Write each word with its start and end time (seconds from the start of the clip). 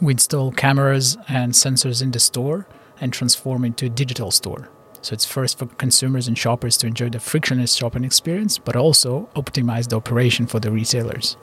We 0.00 0.14
install 0.14 0.50
cameras 0.52 1.18
and 1.28 1.52
sensors 1.52 2.00
in 2.00 2.10
the 2.10 2.20
store 2.20 2.66
and 3.02 3.12
transform 3.12 3.66
into 3.66 3.86
a 3.86 3.90
digital 3.90 4.30
store. 4.30 4.70
So 5.02 5.12
it's 5.12 5.26
first 5.26 5.58
for 5.58 5.66
consumers 5.66 6.26
and 6.26 6.38
shoppers 6.38 6.78
to 6.78 6.86
enjoy 6.86 7.10
the 7.10 7.20
frictionless 7.20 7.74
shopping 7.74 8.04
experience, 8.04 8.56
but 8.56 8.76
also 8.76 9.28
optimize 9.36 9.88
the 9.88 9.96
operation 9.96 10.46
for 10.46 10.58
the 10.58 10.70
retailers. 10.70 11.36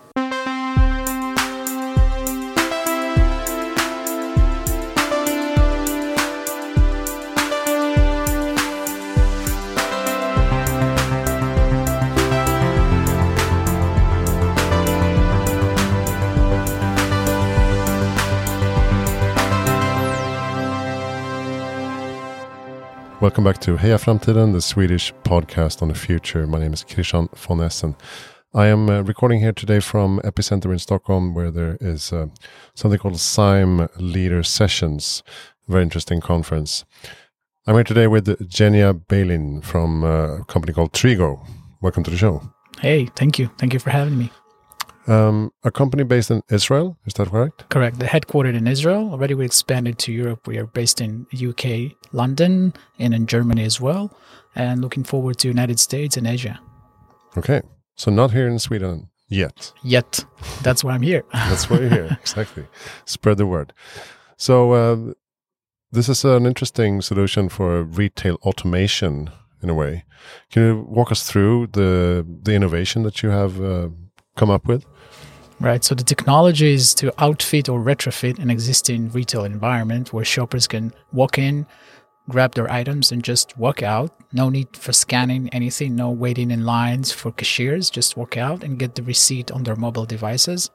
Welcome 23.28 23.44
back 23.44 23.60
to 23.64 23.76
Heja 23.76 23.98
Framtiden, 23.98 24.54
the 24.54 24.62
Swedish 24.62 25.14
podcast 25.26 25.82
on 25.82 25.90
the 25.90 25.94
future. 25.94 26.48
My 26.48 26.60
name 26.60 26.72
is 26.72 26.86
Christian 26.86 27.28
von 27.36 27.60
Essen. 27.60 27.94
I 28.54 28.68
am 28.68 28.90
uh, 28.90 29.02
recording 29.02 29.42
here 29.42 29.52
today 29.52 29.82
from 29.82 30.22
Epicenter 30.24 30.72
in 30.72 30.80
Stockholm, 30.80 31.34
where 31.34 31.52
there 31.52 31.78
is 31.82 32.14
uh, 32.14 32.28
something 32.74 32.98
called 32.98 33.20
SIME 33.20 33.90
Leader 33.98 34.44
Sessions. 34.44 35.24
Very 35.68 35.84
interesting 35.84 36.22
conference. 36.22 36.86
I'm 37.68 37.76
here 37.76 37.84
today 37.84 38.08
with 38.08 38.48
Genia 38.48 38.94
Balin 38.94 39.60
from 39.60 40.06
uh, 40.06 40.38
a 40.38 40.46
company 40.46 40.72
called 40.72 40.94
Trigo. 40.94 41.46
Welcome 41.82 42.06
to 42.06 42.12
the 42.12 42.18
show. 42.18 42.42
Hey, 42.80 43.10
thank 43.18 43.38
you. 43.38 43.52
Thank 43.58 43.74
you 43.74 43.80
for 43.80 43.90
having 43.90 44.18
me. 44.18 44.32
Um, 45.08 45.52
a 45.64 45.72
company 45.72 46.04
based 46.04 46.32
in 46.32 46.42
Israel, 46.50 46.98
is 47.06 47.14
that 47.14 47.30
correct? 47.30 47.70
Correct. 47.70 48.00
The 48.00 48.06
headquartered 48.06 48.56
in 48.56 48.68
Israel. 48.68 49.10
Already 49.12 49.34
we 49.36 49.46
expanded 49.46 49.98
to 50.00 50.12
Europe. 50.12 50.48
We 50.48 50.58
are 50.58 50.66
based 50.66 51.00
in 51.00 51.26
UK, 51.34 51.94
London, 52.12 52.74
and 53.00 53.14
in 53.14 53.26
Germany 53.26 53.64
as 53.64 53.80
well. 53.80 54.12
And 54.56 54.82
looking 54.82 55.06
forward 55.06 55.38
to 55.40 55.48
United 55.48 55.80
States 55.80 56.18
and 56.18 56.28
Asia. 56.28 56.60
Okay. 57.38 57.62
So 57.96 58.12
not 58.12 58.32
here 58.32 58.48
in 58.48 58.60
Sweden 58.60 59.10
yet. 59.30 59.72
Yet. 59.84 60.26
That's 60.62 60.84
why 60.84 60.94
I'm 60.94 61.02
here. 61.02 61.24
That's 61.34 61.70
why 61.70 61.80
you're 61.80 61.90
here. 61.90 62.18
exactly. 62.22 62.66
Spread 63.06 63.38
the 63.38 63.48
word. 63.48 63.74
So 64.36 64.74
uh, 64.74 65.14
this 65.92 66.10
is 66.10 66.26
an 66.26 66.46
interesting 66.46 67.02
solution 67.02 67.50
for 67.50 67.84
retail 67.84 68.36
automation 68.44 69.30
in 69.64 69.70
a 69.70 69.74
way. 69.74 70.04
Can 70.52 70.64
you 70.64 70.86
walk 70.88 71.12
us 71.12 71.24
through 71.24 71.68
the 71.68 72.26
the 72.44 72.54
innovation 72.54 73.04
that 73.04 73.24
you 73.24 73.30
have 73.30 73.62
uh, 73.62 73.90
come 74.38 74.50
up 74.50 74.66
with? 74.66 74.86
Right. 75.60 75.84
So 75.84 75.96
the 75.96 76.04
technology 76.04 76.74
is 76.74 76.94
to 76.96 77.12
outfit 77.18 77.68
or 77.68 77.80
retrofit 77.80 78.38
an 78.38 78.52
existing 78.52 79.10
retail 79.10 79.44
environment 79.44 80.14
where 80.14 80.24
shoppers 80.24 80.68
can 80.68 80.94
walk 81.12 81.40
in, 81.40 81.66
grab 82.30 82.54
their 82.54 82.72
items, 82.72 83.12
and 83.12 83.24
just 83.24 83.58
walk 83.58 83.82
out. 83.82 84.14
No 84.32 84.50
need 84.50 84.78
for 84.78 84.94
scanning 84.94 85.50
anything, 85.50 85.96
no 85.96 86.12
waiting 86.12 86.52
in 86.52 86.64
lines 86.64 87.12
for 87.12 87.32
cashiers. 87.32 87.90
Just 87.90 88.16
walk 88.16 88.38
out 88.38 88.64
and 88.64 88.78
get 88.78 88.94
the 88.94 89.02
receipt 89.02 89.50
on 89.50 89.64
their 89.64 89.76
mobile 89.76 90.06
devices. 90.06 90.70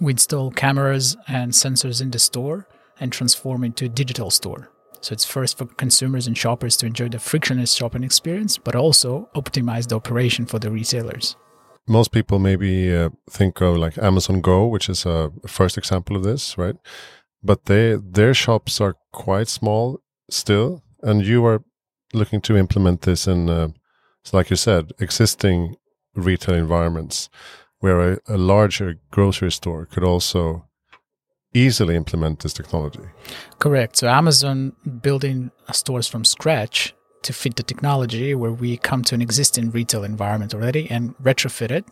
We 0.00 0.12
install 0.12 0.50
cameras 0.50 1.18
and 1.28 1.52
sensors 1.52 2.00
in 2.00 2.10
the 2.10 2.18
store 2.18 2.66
and 2.98 3.12
transform 3.12 3.64
into 3.64 3.84
a 3.84 3.88
digital 3.88 4.30
store. 4.30 4.70
So 5.02 5.12
it's 5.12 5.26
first 5.26 5.58
for 5.58 5.66
consumers 5.66 6.26
and 6.26 6.36
shoppers 6.36 6.76
to 6.78 6.86
enjoy 6.86 7.10
the 7.10 7.18
frictionless 7.18 7.74
shopping 7.74 8.04
experience, 8.04 8.56
but 8.56 8.74
also 8.74 9.28
optimize 9.34 9.88
the 9.88 9.96
operation 9.96 10.46
for 10.46 10.58
the 10.58 10.70
retailers 10.70 11.36
most 11.88 12.12
people 12.12 12.38
maybe 12.38 12.94
uh, 12.94 13.10
think 13.28 13.60
of 13.60 13.76
like 13.76 13.98
Amazon 13.98 14.40
Go, 14.40 14.66
which 14.66 14.88
is 14.88 15.06
a 15.06 15.32
first 15.46 15.76
example 15.78 16.16
of 16.16 16.22
this, 16.22 16.56
right? 16.56 16.76
But 17.42 17.64
they 17.64 17.96
their 17.96 18.34
shops 18.34 18.80
are 18.80 18.96
quite 19.12 19.48
small 19.48 20.00
still, 20.30 20.82
and 21.02 21.24
you 21.24 21.44
are 21.46 21.62
looking 22.12 22.40
to 22.42 22.56
implement 22.56 23.02
this 23.02 23.26
in, 23.26 23.48
uh, 23.48 23.68
like 24.32 24.50
you 24.50 24.56
said, 24.56 24.92
existing 24.98 25.76
retail 26.14 26.54
environments, 26.54 27.28
where 27.78 28.12
a, 28.12 28.18
a 28.28 28.36
larger 28.36 28.96
grocery 29.10 29.50
store 29.52 29.86
could 29.86 30.04
also 30.04 30.66
easily 31.54 31.96
implement 31.96 32.40
this 32.40 32.52
technology. 32.52 33.00
Correct. 33.58 33.96
So 33.96 34.08
Amazon 34.08 34.72
building 35.02 35.50
stores 35.72 36.06
from 36.06 36.24
scratch 36.24 36.94
to 37.22 37.32
fit 37.32 37.56
the 37.56 37.62
technology 37.62 38.34
where 38.34 38.52
we 38.52 38.76
come 38.76 39.02
to 39.04 39.14
an 39.14 39.22
existing 39.22 39.70
retail 39.70 40.04
environment 40.04 40.54
already 40.54 40.90
and 40.90 41.16
retrofit 41.18 41.70
it. 41.70 41.84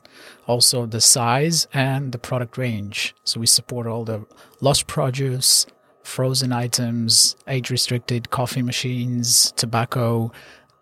Also, 0.46 0.86
the 0.86 1.00
size 1.00 1.68
and 1.72 2.12
the 2.12 2.18
product 2.18 2.56
range. 2.56 3.14
So, 3.24 3.40
we 3.40 3.46
support 3.46 3.86
all 3.86 4.04
the 4.04 4.26
lost 4.60 4.86
produce, 4.86 5.66
frozen 6.02 6.52
items, 6.52 7.36
age 7.46 7.70
restricted 7.70 8.30
coffee 8.30 8.62
machines, 8.62 9.52
tobacco, 9.52 10.32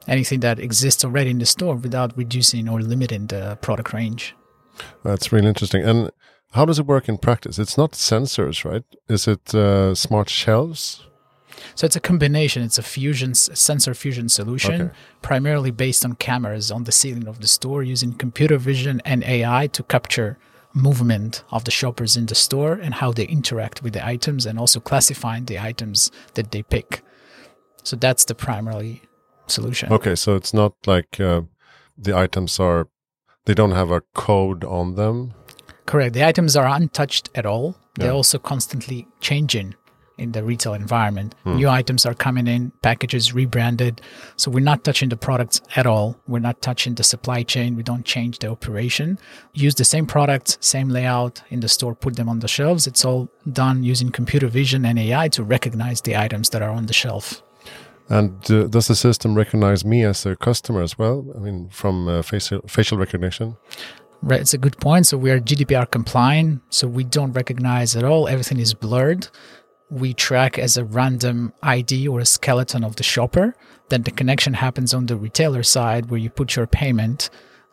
anything 0.06 0.40
that 0.40 0.58
exists 0.58 1.04
already 1.04 1.30
in 1.30 1.38
the 1.38 1.46
store 1.46 1.74
without 1.76 2.16
reducing 2.16 2.68
or 2.68 2.80
limiting 2.80 3.26
the 3.26 3.58
product 3.60 3.92
range. 3.92 4.34
That's 5.02 5.32
really 5.32 5.48
interesting. 5.48 5.82
And 5.82 6.10
how 6.52 6.64
does 6.64 6.78
it 6.78 6.86
work 6.86 7.08
in 7.08 7.18
practice? 7.18 7.58
It's 7.58 7.76
not 7.76 7.92
sensors, 7.92 8.64
right? 8.64 8.84
Is 9.08 9.26
it 9.26 9.54
uh, 9.54 9.94
smart 9.94 10.28
shelves? 10.30 11.02
So 11.74 11.86
it's 11.86 11.96
a 11.96 12.00
combination. 12.00 12.62
It's 12.62 12.78
a 12.78 12.82
fusion 12.82 13.34
sensor 13.34 13.94
fusion 13.94 14.28
solution, 14.28 14.82
okay. 14.82 14.94
primarily 15.22 15.70
based 15.70 16.04
on 16.04 16.14
cameras 16.14 16.70
on 16.70 16.84
the 16.84 16.92
ceiling 16.92 17.26
of 17.26 17.40
the 17.40 17.46
store, 17.46 17.82
using 17.82 18.12
computer 18.12 18.58
vision 18.58 19.00
and 19.04 19.24
AI 19.24 19.66
to 19.68 19.82
capture 19.82 20.38
movement 20.74 21.42
of 21.50 21.64
the 21.64 21.70
shoppers 21.70 22.16
in 22.16 22.26
the 22.26 22.34
store 22.34 22.74
and 22.74 22.94
how 22.94 23.10
they 23.10 23.24
interact 23.24 23.82
with 23.82 23.94
the 23.94 24.06
items, 24.06 24.46
and 24.46 24.58
also 24.58 24.80
classifying 24.80 25.46
the 25.46 25.58
items 25.58 26.10
that 26.34 26.50
they 26.50 26.62
pick. 26.62 27.02
So 27.82 27.96
that's 27.96 28.24
the 28.24 28.34
primary 28.34 29.02
solution. 29.46 29.92
Okay, 29.92 30.14
so 30.14 30.34
it's 30.34 30.52
not 30.52 30.74
like 30.86 31.20
uh, 31.20 31.42
the 31.96 32.16
items 32.16 32.60
are 32.60 32.88
they 33.46 33.54
don't 33.54 33.70
have 33.70 33.90
a 33.90 34.02
code 34.14 34.64
on 34.64 34.96
them. 34.96 35.32
Correct. 35.86 36.14
The 36.14 36.26
items 36.26 36.56
are 36.56 36.66
untouched 36.66 37.30
at 37.34 37.46
all. 37.46 37.76
They're 37.94 38.12
also 38.12 38.38
constantly 38.38 39.06
changing 39.20 39.74
in 40.18 40.32
the 40.32 40.42
retail 40.42 40.74
environment. 40.74 41.34
Hmm. 41.44 41.56
New 41.56 41.68
items 41.68 42.06
are 42.06 42.14
coming 42.14 42.46
in, 42.46 42.72
packages 42.82 43.34
rebranded. 43.34 44.00
So 44.36 44.50
we're 44.50 44.60
not 44.60 44.82
touching 44.82 45.08
the 45.08 45.16
products 45.16 45.60
at 45.76 45.86
all. 45.86 46.18
We're 46.26 46.38
not 46.38 46.62
touching 46.62 46.94
the 46.94 47.04
supply 47.04 47.42
chain. 47.42 47.76
We 47.76 47.82
don't 47.82 48.04
change 48.04 48.38
the 48.38 48.48
operation. 48.48 49.18
Use 49.52 49.74
the 49.74 49.84
same 49.84 50.06
products, 50.06 50.56
same 50.60 50.88
layout 50.88 51.42
in 51.50 51.60
the 51.60 51.68
store, 51.68 51.94
put 51.94 52.16
them 52.16 52.28
on 52.28 52.40
the 52.40 52.48
shelves. 52.48 52.86
It's 52.86 53.04
all 53.04 53.28
done 53.52 53.84
using 53.84 54.10
computer 54.10 54.48
vision 54.48 54.84
and 54.86 54.98
AI 54.98 55.28
to 55.28 55.44
recognize 55.44 56.00
the 56.00 56.16
items 56.16 56.50
that 56.50 56.62
are 56.62 56.70
on 56.70 56.86
the 56.86 56.94
shelf. 56.94 57.42
And 58.08 58.50
uh, 58.50 58.68
does 58.68 58.86
the 58.86 58.94
system 58.94 59.34
recognize 59.34 59.84
me 59.84 60.04
as 60.04 60.24
a 60.24 60.36
customer 60.36 60.82
as 60.82 60.96
well? 60.96 61.26
I 61.34 61.38
mean, 61.40 61.68
from 61.70 62.08
uh, 62.08 62.22
facial 62.22 62.60
facial 62.68 62.98
recognition. 62.98 63.56
Right, 64.22 64.40
it's 64.40 64.54
a 64.54 64.58
good 64.58 64.78
point. 64.78 65.06
So 65.06 65.18
we 65.18 65.30
are 65.30 65.40
GDPR 65.40 65.90
compliant, 65.90 66.62
so 66.70 66.86
we 66.86 67.04
don't 67.04 67.32
recognize 67.32 67.96
at 67.96 68.04
all. 68.04 68.28
Everything 68.28 68.58
is 68.58 68.74
blurred 68.74 69.28
we 69.90 70.14
track 70.14 70.58
as 70.58 70.76
a 70.76 70.84
random 70.84 71.52
ID 71.62 72.08
or 72.08 72.20
a 72.20 72.26
skeleton 72.26 72.84
of 72.84 72.96
the 72.96 73.02
shopper. 73.02 73.54
Then 73.88 74.02
the 74.02 74.10
connection 74.10 74.54
happens 74.54 74.92
on 74.92 75.06
the 75.06 75.16
retailer 75.16 75.62
side 75.62 76.10
where 76.10 76.18
you 76.18 76.30
put 76.30 76.56
your 76.56 76.66
payment. 76.66 77.30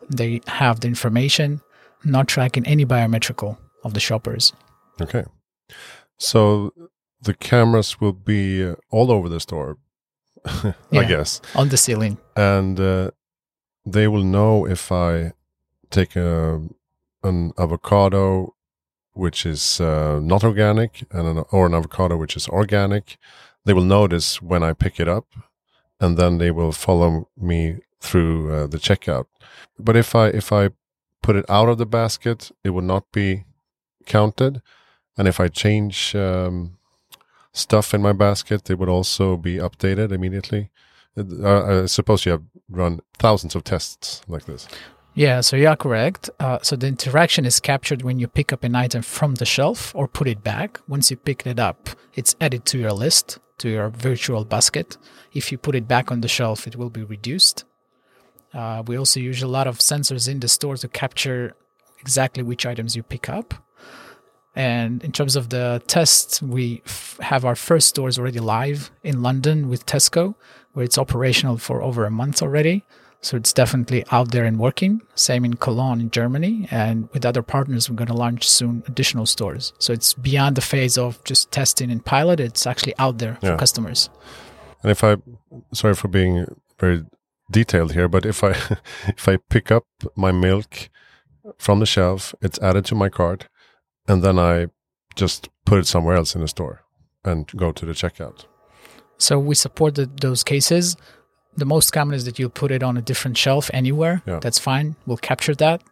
They 0.08 0.40
have 0.46 0.80
the 0.80 0.88
information, 0.88 1.60
not 2.04 2.28
tracking 2.28 2.66
any 2.66 2.84
biometrical 2.84 3.58
of 3.82 3.94
the 3.94 4.00
shoppers. 4.00 4.52
Okay. 5.00 5.24
So 6.18 6.72
the 7.20 7.34
cameras 7.34 8.00
will 8.00 8.12
be 8.12 8.64
uh, 8.64 8.76
all 8.90 9.10
over 9.10 9.28
the 9.28 9.40
store, 9.40 9.78
I 10.44 10.74
yeah, 10.90 11.04
guess. 11.04 11.40
On 11.54 11.68
the 11.68 11.76
ceiling. 11.76 12.18
And 12.36 12.78
uh, 12.78 13.10
they 13.84 14.06
will 14.06 14.22
know 14.22 14.66
if 14.66 14.92
I 14.92 15.32
take 15.90 16.16
a, 16.16 16.62
an 17.22 17.52
avocado 17.58 18.54
which 19.14 19.46
is 19.46 19.80
uh, 19.80 20.20
not 20.22 20.44
organic 20.44 21.04
and 21.10 21.26
an, 21.26 21.44
or 21.50 21.66
an 21.66 21.74
avocado 21.74 22.16
which 22.16 22.36
is 22.36 22.48
organic, 22.48 23.16
they 23.64 23.72
will 23.72 23.84
notice 23.84 24.42
when 24.42 24.62
I 24.62 24.72
pick 24.72 25.00
it 25.00 25.08
up, 25.08 25.26
and 26.00 26.16
then 26.16 26.38
they 26.38 26.50
will 26.50 26.72
follow 26.72 27.28
me 27.36 27.78
through 28.00 28.52
uh, 28.52 28.66
the 28.66 28.78
checkout. 28.78 29.26
But 29.78 29.96
if 29.96 30.14
I 30.14 30.26
if 30.28 30.52
I 30.52 30.70
put 31.22 31.36
it 31.36 31.46
out 31.48 31.68
of 31.68 31.78
the 31.78 31.86
basket, 31.86 32.50
it 32.62 32.70
will 32.70 32.82
not 32.82 33.10
be 33.12 33.44
counted, 34.06 34.60
and 35.16 35.26
if 35.26 35.40
I 35.40 35.48
change 35.48 36.14
um, 36.14 36.76
stuff 37.52 37.94
in 37.94 38.02
my 38.02 38.12
basket, 38.12 38.68
it 38.68 38.78
would 38.78 38.90
also 38.90 39.36
be 39.36 39.56
updated 39.56 40.12
immediately. 40.12 40.70
Uh, 41.16 41.82
I 41.82 41.86
suppose 41.86 42.26
you 42.26 42.32
have 42.32 42.42
run 42.68 43.00
thousands 43.18 43.54
of 43.54 43.62
tests 43.62 44.22
like 44.26 44.46
this. 44.46 44.68
Yeah, 45.16 45.42
so 45.42 45.56
you 45.56 45.68
are 45.68 45.76
correct. 45.76 46.28
Uh, 46.40 46.58
so 46.62 46.74
the 46.74 46.88
interaction 46.88 47.44
is 47.44 47.60
captured 47.60 48.02
when 48.02 48.18
you 48.18 48.26
pick 48.26 48.52
up 48.52 48.64
an 48.64 48.74
item 48.74 49.02
from 49.02 49.36
the 49.36 49.44
shelf 49.44 49.94
or 49.94 50.08
put 50.08 50.26
it 50.26 50.42
back. 50.42 50.80
Once 50.88 51.08
you 51.08 51.16
pick 51.16 51.46
it 51.46 51.60
up, 51.60 51.90
it's 52.14 52.34
added 52.40 52.64
to 52.66 52.78
your 52.78 52.90
list, 52.92 53.38
to 53.58 53.68
your 53.68 53.90
virtual 53.90 54.44
basket. 54.44 54.96
If 55.32 55.52
you 55.52 55.58
put 55.58 55.76
it 55.76 55.86
back 55.86 56.10
on 56.10 56.20
the 56.20 56.26
shelf, 56.26 56.66
it 56.66 56.74
will 56.74 56.90
be 56.90 57.04
reduced. 57.04 57.64
Uh, 58.52 58.82
we 58.84 58.98
also 58.98 59.20
use 59.20 59.40
a 59.40 59.46
lot 59.46 59.68
of 59.68 59.78
sensors 59.78 60.28
in 60.28 60.40
the 60.40 60.48
store 60.48 60.76
to 60.78 60.88
capture 60.88 61.54
exactly 62.00 62.42
which 62.42 62.66
items 62.66 62.96
you 62.96 63.04
pick 63.04 63.28
up. 63.28 63.54
And 64.56 65.02
in 65.04 65.12
terms 65.12 65.36
of 65.36 65.50
the 65.50 65.80
tests, 65.86 66.42
we 66.42 66.82
f- 66.86 67.18
have 67.20 67.44
our 67.44 67.56
first 67.56 67.88
stores 67.88 68.18
already 68.18 68.40
live 68.40 68.90
in 69.04 69.22
London 69.22 69.68
with 69.68 69.86
Tesco, 69.86 70.34
where 70.72 70.84
it's 70.84 70.98
operational 70.98 71.58
for 71.58 71.82
over 71.82 72.04
a 72.04 72.10
month 72.10 72.42
already. 72.42 72.84
So 73.24 73.38
it's 73.38 73.54
definitely 73.54 74.04
out 74.12 74.32
there 74.32 74.44
and 74.44 74.58
working. 74.58 75.00
Same 75.14 75.46
in 75.46 75.54
Cologne 75.54 75.98
in 76.00 76.10
Germany. 76.10 76.68
And 76.70 77.08
with 77.14 77.24
other 77.24 77.42
partners, 77.42 77.88
we're 77.88 77.96
going 77.96 78.08
to 78.14 78.20
launch 78.24 78.46
soon 78.46 78.82
additional 78.86 79.24
stores. 79.24 79.72
So 79.78 79.94
it's 79.94 80.12
beyond 80.12 80.56
the 80.56 80.60
phase 80.60 80.98
of 80.98 81.24
just 81.24 81.50
testing 81.50 81.90
and 81.90 82.04
pilot. 82.04 82.38
It's 82.38 82.66
actually 82.66 82.94
out 82.98 83.16
there 83.18 83.38
Yeah. 83.40 83.52
for 83.52 83.56
customers. 83.56 84.10
And 84.82 84.90
if 84.90 85.02
I, 85.02 85.16
sorry 85.72 85.94
for 85.94 86.08
being 86.08 86.44
very 86.78 87.02
detailed 87.50 87.92
here, 87.92 88.08
but 88.08 88.26
if 88.26 88.44
I 88.44 88.50
if 89.06 89.26
I 89.26 89.38
pick 89.48 89.70
up 89.72 89.84
my 90.16 90.30
milk 90.32 90.90
from 91.58 91.80
the 91.80 91.86
shelf, 91.86 92.34
it's 92.42 92.58
added 92.60 92.84
to 92.86 92.94
my 92.94 93.08
cart, 93.08 93.48
and 94.06 94.22
then 94.22 94.38
I 94.38 94.66
just 95.16 95.48
put 95.64 95.78
it 95.78 95.86
somewhere 95.86 96.16
else 96.16 96.34
in 96.34 96.42
the 96.42 96.48
store 96.48 96.82
and 97.24 97.46
go 97.56 97.72
to 97.72 97.86
the 97.86 97.92
checkout. 97.92 98.44
So 99.16 99.38
we 99.38 99.54
support 99.54 99.94
the, 99.94 100.10
those 100.20 100.42
cases. 100.44 100.96
The 101.56 101.64
most 101.64 101.92
common 101.92 102.14
is 102.14 102.24
that 102.24 102.38
you 102.38 102.48
put 102.48 102.70
it 102.70 102.82
on 102.82 102.96
a 102.96 103.02
different 103.02 103.36
shelf 103.38 103.70
anywhere. 103.72 104.22
Yeah. 104.26 104.40
That's 104.40 104.58
fine. 104.58 104.96
We'll 105.06 105.16
capture 105.16 105.54
that. 105.56 105.82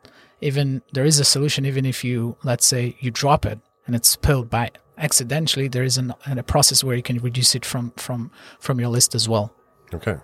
Even 0.40 0.82
there 0.92 1.04
is 1.04 1.20
a 1.20 1.24
solution. 1.24 1.64
Even 1.64 1.84
if 1.86 2.02
you 2.04 2.36
let's 2.42 2.66
say 2.66 2.96
you 3.00 3.10
drop 3.10 3.46
it 3.46 3.58
and 3.86 3.94
it's 3.94 4.08
spilled 4.08 4.50
by 4.50 4.70
accidentally, 4.98 5.68
there 5.68 5.84
is 5.84 5.98
an, 5.98 6.14
a 6.26 6.42
process 6.42 6.82
where 6.84 6.96
you 6.96 7.02
can 7.02 7.18
reduce 7.18 7.54
it 7.54 7.64
from 7.64 7.92
from 7.96 8.30
from 8.58 8.80
your 8.80 8.88
list 8.88 9.14
as 9.14 9.28
well. 9.28 9.54
Okay. 9.94 10.16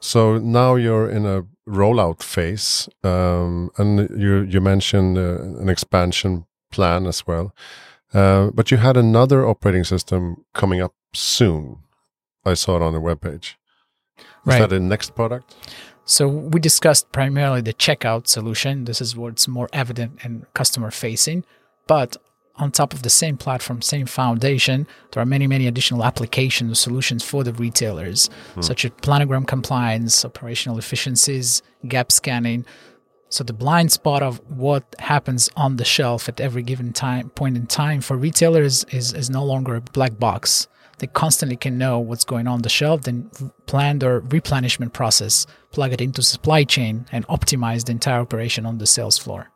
So 0.00 0.38
now 0.38 0.76
you're 0.76 1.10
in 1.10 1.26
a 1.26 1.44
rollout 1.68 2.22
phase, 2.22 2.88
um, 3.04 3.70
and 3.76 4.08
you 4.18 4.42
you 4.42 4.60
mentioned 4.60 5.18
uh, 5.18 5.42
an 5.60 5.68
expansion 5.68 6.46
plan 6.70 7.06
as 7.06 7.26
well. 7.26 7.54
Uh, 8.12 8.50
but 8.52 8.70
you 8.70 8.78
had 8.78 8.96
another 8.96 9.46
operating 9.46 9.84
system 9.84 10.44
coming 10.54 10.80
up 10.80 10.94
soon. 11.14 11.76
I 12.44 12.54
saw 12.54 12.76
it 12.76 12.82
on 12.82 12.92
the 12.92 13.00
webpage. 13.00 13.54
Is 14.42 14.46
Right. 14.46 14.58
that 14.60 14.70
the 14.70 14.80
next 14.80 15.14
product? 15.14 15.54
So 16.04 16.26
we 16.26 16.60
discussed 16.60 17.12
primarily 17.12 17.60
the 17.60 17.72
checkout 17.72 18.26
solution. 18.26 18.84
This 18.84 19.00
is 19.00 19.14
what's 19.14 19.46
more 19.46 19.68
evident 19.72 20.18
and 20.24 20.46
customer 20.54 20.90
facing. 20.90 21.44
But 21.86 22.16
on 22.56 22.70
top 22.70 22.92
of 22.92 23.02
the 23.02 23.10
same 23.10 23.36
platform, 23.36 23.80
same 23.80 24.06
foundation, 24.06 24.86
there 25.12 25.22
are 25.22 25.26
many, 25.26 25.46
many 25.46 25.66
additional 25.66 26.04
applications, 26.04 26.78
solutions 26.78 27.24
for 27.24 27.42
the 27.44 27.52
retailers, 27.52 28.28
hmm. 28.54 28.60
such 28.60 28.84
as 28.84 28.90
planogram 29.02 29.46
compliance, 29.46 30.24
operational 30.24 30.78
efficiencies, 30.78 31.62
gap 31.88 32.12
scanning. 32.12 32.66
So 33.28 33.44
the 33.44 33.52
blind 33.52 33.92
spot 33.92 34.22
of 34.22 34.40
what 34.50 34.82
happens 34.98 35.48
on 35.56 35.76
the 35.76 35.84
shelf 35.84 36.28
at 36.28 36.40
every 36.40 36.62
given 36.62 36.92
time 36.92 37.30
point 37.30 37.56
in 37.56 37.66
time 37.66 38.00
for 38.00 38.16
retailers 38.16 38.84
is, 38.90 39.12
is 39.12 39.30
no 39.30 39.44
longer 39.44 39.76
a 39.76 39.80
black 39.80 40.18
box. 40.18 40.66
They 41.00 41.06
constantly 41.08 41.56
can 41.56 41.76
know 41.78 41.98
what's 41.98 42.24
going 42.24 42.46
on 42.46 42.62
the 42.62 42.68
shelf, 42.68 43.02
then 43.02 43.30
plan 43.66 43.98
their 43.98 44.20
replenishment 44.20 44.92
process, 44.92 45.46
plug 45.72 45.92
it 45.92 46.00
into 46.00 46.22
supply 46.22 46.64
chain, 46.64 47.06
and 47.12 47.26
optimize 47.26 47.84
the 47.86 47.92
entire 47.92 48.20
operation 48.20 48.64
on 48.66 48.78
the 48.78 48.86
sales 48.86 49.18
floor. 49.18 49.50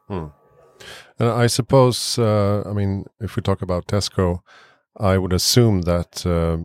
And 1.19 1.29
I 1.44 1.46
suppose, 1.46 2.19
uh, 2.19 2.62
I 2.67 2.73
mean, 2.73 3.05
if 3.20 3.37
we 3.37 3.43
talk 3.43 3.62
about 3.62 3.87
Tesco, 3.87 4.41
I 4.99 5.19
would 5.19 5.32
assume 5.32 5.82
that 5.82 6.26
uh, 6.26 6.58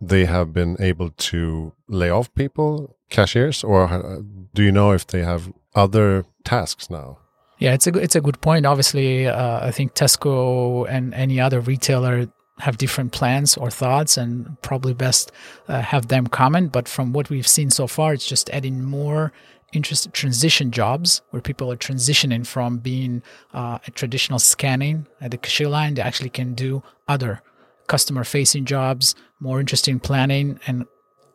they 0.00 0.24
have 0.24 0.52
been 0.52 0.76
able 0.80 1.10
to 1.10 1.72
lay 1.88 2.10
off 2.10 2.32
people, 2.34 2.96
cashiers, 3.10 3.62
or 3.64 3.84
uh, 3.84 4.20
do 4.54 4.62
you 4.62 4.72
know 4.72 4.90
if 4.92 5.06
they 5.06 5.22
have 5.22 5.52
other 5.74 6.24
tasks 6.44 6.90
now? 6.90 7.18
Yeah, 7.58 7.74
it's 7.74 7.86
a 7.86 7.92
good- 7.92 8.02
it's 8.02 8.16
a 8.16 8.20
good 8.20 8.40
point. 8.40 8.66
Obviously, 8.66 9.28
uh, 9.28 9.68
I 9.68 9.70
think 9.70 9.94
Tesco 9.94 10.84
and 10.88 11.14
any 11.14 11.38
other 11.40 11.60
retailer 11.60 12.26
have 12.58 12.78
different 12.78 13.12
plans 13.12 13.56
or 13.56 13.70
thoughts, 13.70 14.16
and 14.16 14.60
probably 14.62 14.94
best 14.94 15.32
uh, 15.68 15.80
have 15.80 16.08
them 16.08 16.26
comment. 16.26 16.72
But 16.72 16.88
from 16.88 17.12
what 17.12 17.30
we've 17.30 17.48
seen 17.48 17.70
so 17.70 17.86
far, 17.86 18.12
it's 18.12 18.26
just 18.26 18.50
adding 18.50 18.82
more 18.82 19.32
interest 19.72 20.12
transition 20.12 20.70
jobs 20.70 21.22
where 21.30 21.40
people 21.40 21.72
are 21.72 21.76
transitioning 21.76 22.46
from 22.46 22.78
being 22.78 23.22
uh, 23.54 23.78
a 23.86 23.90
traditional 23.90 24.38
scanning 24.38 25.06
at 25.20 25.30
the 25.30 25.38
cashier 25.38 25.68
line. 25.68 25.94
They 25.94 26.02
actually 26.02 26.30
can 26.30 26.54
do 26.54 26.82
other 27.08 27.40
customer 27.86 28.24
facing 28.24 28.66
jobs, 28.66 29.14
more 29.40 29.60
interesting 29.60 29.98
planning, 29.98 30.60
and 30.66 30.86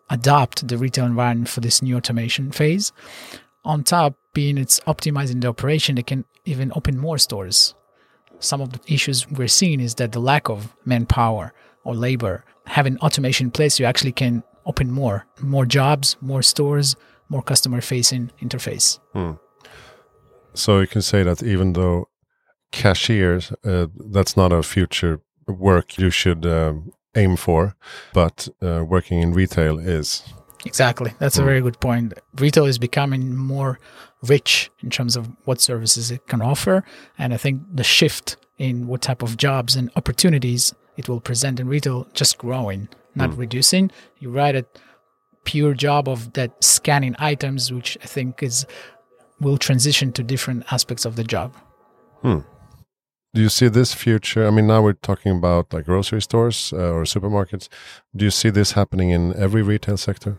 adopt 0.10 0.68
the 0.68 0.78
retail 0.78 1.06
environment 1.06 1.50
for 1.50 1.62
this 1.62 1.82
new 1.82 1.98
automation 1.98 2.52
phase 2.52 2.94
on 3.68 3.84
top 3.84 4.16
being 4.34 4.58
it's 4.58 4.80
optimizing 4.82 5.42
the 5.42 5.48
operation 5.48 5.96
they 5.96 6.04
can 6.04 6.24
even 6.46 6.72
open 6.76 6.98
more 6.98 7.18
stores 7.18 7.76
some 8.40 8.62
of 8.62 8.72
the 8.72 8.80
issues 8.94 9.30
we're 9.32 9.48
seeing 9.48 9.80
is 9.80 9.96
that 9.96 10.12
the 10.12 10.20
lack 10.20 10.50
of 10.50 10.76
manpower 10.86 11.54
or 11.84 11.96
labor 11.96 12.44
having 12.66 12.98
automation 13.00 13.48
in 13.48 13.52
place 13.52 13.80
you 13.80 13.86
actually 13.86 14.12
can 14.12 14.44
open 14.66 14.92
more 14.92 15.26
more 15.42 15.66
jobs 15.66 16.18
more 16.22 16.42
stores 16.42 16.96
more 17.30 17.42
customer 17.42 17.82
facing 17.82 18.32
interface 18.42 19.00
So 20.54 20.80
you 20.80 20.88
can 20.88 21.02
say 21.02 21.24
that 21.24 21.44
even 21.44 21.74
though 21.74 22.10
cashiers, 22.72 23.52
uh, 23.64 23.88
that's 24.12 24.36
not 24.36 24.52
a 24.52 24.64
future 24.64 25.22
work 25.48 25.98
you 25.98 26.10
should 26.10 26.46
um, 26.46 26.92
aim 27.16 27.36
for, 27.36 27.76
but 28.14 28.48
uh, 28.62 28.84
working 28.88 29.22
in 29.22 29.34
retail 29.34 29.80
is. 29.80 30.24
Exactly. 30.66 31.14
That's 31.20 31.38
a 31.38 31.44
very 31.44 31.62
good 31.62 31.80
point. 31.80 32.14
Retail 32.36 32.66
is 32.66 32.80
becoming 32.80 33.36
more 33.36 33.80
rich 34.24 34.72
in 34.82 34.90
terms 34.90 35.16
of 35.16 35.30
what 35.46 35.62
services 35.62 36.12
it 36.12 36.28
can 36.28 36.42
offer. 36.42 36.84
And 37.18 37.34
I 37.34 37.38
think 37.38 37.62
the 37.74 37.84
shift 37.84 38.38
in 38.58 38.88
what 38.88 39.02
type 39.02 39.22
of 39.22 39.38
jobs 39.38 39.76
and 39.76 39.92
opportunities 39.96 40.74
it 40.98 41.08
will 41.08 41.22
present 41.22 41.60
in 41.60 41.68
retail 41.68 42.08
just 42.14 42.38
growing, 42.40 42.90
not 43.16 43.38
reducing. 43.38 43.92
You 44.20 44.32
write 44.32 44.56
a 44.56 44.66
pure 45.44 45.74
job 45.74 46.10
of 46.10 46.34
that 46.34 46.64
scanning 46.64 47.16
items, 47.20 47.72
which 47.72 47.98
I 48.02 48.08
think 48.08 48.42
is 48.42 48.66
will 49.40 49.58
transition 49.58 50.12
to 50.14 50.24
different 50.24 50.66
aspects 50.74 51.06
of 51.06 51.16
the 51.16 51.24
job. 51.24 51.54
Do 53.34 53.42
you 53.44 53.50
see 53.50 53.68
this 53.68 53.94
future? 53.94 54.48
I 54.48 54.50
mean, 54.50 54.66
now 54.66 54.82
we're 54.82 54.94
talking 54.94 55.32
about 55.38 55.72
like 55.72 55.86
grocery 55.86 56.22
stores 56.22 56.74
uh, 56.74 56.92
or 56.92 57.04
supermarkets. 57.04 57.70
Do 58.16 58.26
you 58.26 58.32
see 58.32 58.50
this 58.50 58.72
happening 58.72 59.12
in 59.12 59.36
every 59.36 59.62
retail 59.62 59.98
sector? 59.98 60.38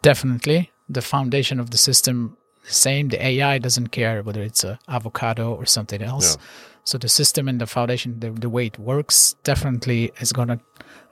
Definitely. 0.00 0.70
The 0.88 1.02
foundation 1.02 1.60
of 1.60 1.70
the 1.70 1.76
system 1.76 2.38
the 2.64 2.72
same. 2.72 3.08
The 3.08 3.24
AI 3.24 3.58
doesn't 3.58 3.88
care 3.88 4.22
whether 4.22 4.42
it's 4.42 4.64
a 4.64 4.78
avocado 4.88 5.54
or 5.54 5.66
something 5.66 6.02
else. 6.02 6.36
Yeah. 6.36 6.42
So 6.84 6.98
the 6.98 7.08
system 7.08 7.48
and 7.48 7.60
the 7.60 7.66
foundation, 7.66 8.20
the, 8.20 8.30
the 8.30 8.50
way 8.50 8.66
it 8.66 8.78
works, 8.78 9.36
definitely 9.42 10.12
is 10.20 10.32
going 10.32 10.48
to 10.48 10.60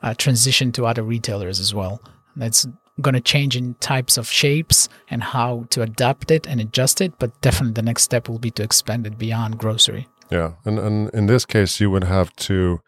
uh, 0.02 0.14
transition 0.14 0.72
to 0.72 0.86
other 0.86 1.02
retailers 1.02 1.60
as 1.60 1.74
well. 1.74 2.00
That's 2.36 2.66
going 3.00 3.14
to 3.14 3.20
change 3.20 3.56
in 3.56 3.74
types 3.74 4.18
of 4.18 4.28
shapes 4.28 4.88
and 5.08 5.22
how 5.22 5.66
to 5.70 5.82
adapt 5.82 6.30
it 6.30 6.46
and 6.46 6.60
adjust 6.60 7.00
it. 7.00 7.18
But 7.18 7.40
definitely 7.40 7.74
the 7.74 7.82
next 7.82 8.02
step 8.02 8.28
will 8.28 8.38
be 8.38 8.50
to 8.52 8.62
expand 8.62 9.06
it 9.06 9.18
beyond 9.18 9.58
grocery. 9.58 10.08
Yeah, 10.30 10.52
and 10.64 10.78
and 10.78 11.10
in 11.10 11.26
this 11.26 11.44
case, 11.44 11.80
you 11.80 11.90
would 11.90 12.04
have 12.04 12.34
to 12.36 12.80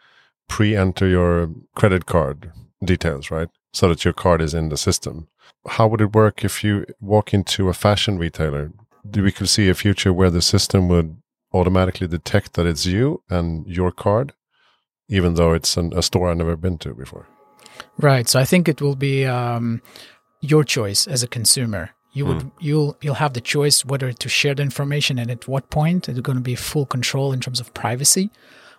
pre-enter 0.48 1.06
your 1.06 1.50
credit 1.74 2.06
card 2.06 2.52
details, 2.82 3.30
right? 3.30 3.48
So 3.72 3.88
that 3.88 4.04
your 4.04 4.14
card 4.14 4.40
is 4.40 4.54
in 4.54 4.68
the 4.68 4.76
system. 4.76 5.28
How 5.66 5.86
would 5.88 6.00
it 6.00 6.14
work 6.14 6.44
if 6.44 6.62
you 6.62 6.86
walk 7.00 7.32
into 7.32 7.68
a 7.68 7.74
fashion 7.74 8.18
retailer? 8.18 8.72
Do 9.08 9.22
we 9.22 9.32
could 9.32 9.48
see 9.48 9.68
a 9.68 9.74
future 9.74 10.12
where 10.12 10.30
the 10.30 10.42
system 10.42 10.88
would 10.88 11.16
automatically 11.52 12.08
detect 12.08 12.54
that 12.54 12.66
it's 12.66 12.84
you 12.86 13.22
and 13.30 13.66
your 13.66 13.92
card, 13.92 14.32
even 15.08 15.34
though 15.34 15.52
it's 15.52 15.76
an, 15.76 15.92
a 15.94 16.02
store 16.02 16.30
I've 16.30 16.36
never 16.36 16.56
been 16.56 16.78
to 16.78 16.94
before? 16.94 17.26
Right. 17.98 18.28
So 18.28 18.40
I 18.40 18.44
think 18.44 18.68
it 18.68 18.82
will 18.82 18.96
be 18.96 19.24
um, 19.24 19.82
your 20.40 20.64
choice 20.64 21.06
as 21.06 21.22
a 21.22 21.28
consumer. 21.28 21.90
You 22.12 22.26
would 22.26 22.52
you'll 22.60 22.96
you'll 23.00 23.14
have 23.14 23.32
the 23.32 23.40
choice 23.40 23.84
whether 23.84 24.12
to 24.12 24.28
share 24.28 24.54
the 24.54 24.62
information 24.62 25.18
and 25.18 25.32
at 25.32 25.48
what 25.48 25.70
point. 25.70 26.08
It's 26.08 26.20
going 26.20 26.38
to 26.38 26.42
be 26.42 26.54
full 26.54 26.86
control 26.86 27.32
in 27.32 27.40
terms 27.40 27.58
of 27.58 27.74
privacy. 27.74 28.30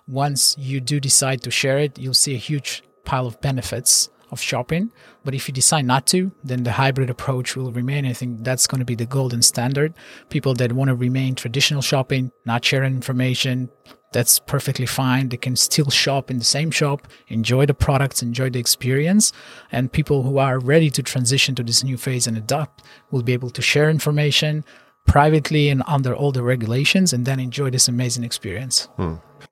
Once 0.07 0.55
you 0.57 0.79
do 0.79 1.01
decide 1.01 1.41
to 1.41 1.51
share 1.51 1.77
it, 1.79 1.99
you'll 1.99 2.13
see 2.13 2.33
a 2.33 2.37
huge 2.37 2.81
pile 3.03 3.27
of 3.27 3.41
benefits 3.41 4.09
of 4.31 4.41
shopping. 4.41 4.91
But 5.23 5.33
if 5.33 5.47
you 5.47 5.53
decide 5.53 5.85
not 5.85 6.05
to, 6.07 6.31
then 6.43 6.63
the 6.63 6.71
hybrid 6.71 7.09
approach 7.09 7.55
will 7.55 7.71
remain. 7.71 8.05
I 8.05 8.13
think 8.13 8.43
that's 8.43 8.67
going 8.67 8.79
to 8.79 8.85
be 8.85 8.95
the 8.95 9.05
golden 9.05 9.41
standard. 9.41 9.93
People 10.29 10.53
that 10.55 10.73
want 10.73 10.89
to 10.89 10.95
remain 10.95 11.35
traditional 11.35 11.81
shopping, 11.81 12.31
not 12.45 12.63
sharing 12.63 12.95
information, 12.95 13.69
that's 14.11 14.39
perfectly 14.39 14.85
fine. 14.85 15.29
They 15.29 15.37
can 15.37 15.55
still 15.55 15.89
shop 15.89 16.31
in 16.31 16.37
the 16.37 16.45
same 16.45 16.71
shop, 16.71 17.07
enjoy 17.27 17.65
the 17.65 17.73
products, 17.73 18.21
enjoy 18.21 18.49
the 18.49 18.59
experience. 18.59 19.33
And 19.71 19.91
people 19.91 20.23
who 20.23 20.37
are 20.37 20.57
ready 20.59 20.89
to 20.91 21.03
transition 21.03 21.53
to 21.55 21.63
this 21.63 21.83
new 21.83 21.97
phase 21.97 22.25
and 22.25 22.37
adopt 22.37 22.83
will 23.11 23.23
be 23.23 23.33
able 23.33 23.49
to 23.49 23.61
share 23.61 23.89
information 23.89 24.63
privately 25.05 25.69
and 25.69 25.83
under 25.85 26.15
all 26.15 26.31
the 26.31 26.43
regulations 26.43 27.13
and 27.13 27.25
then 27.25 27.39
enjoy 27.39 27.69
this 27.69 27.87
amazing 27.87 28.23
experience. 28.23 28.87